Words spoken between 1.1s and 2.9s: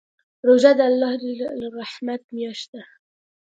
د رحمت میاشت ده.